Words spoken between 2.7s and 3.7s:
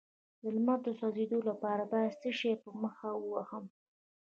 مخ ووهم؟